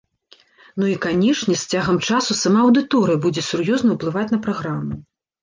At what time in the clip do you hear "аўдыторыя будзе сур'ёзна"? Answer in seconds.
2.65-3.89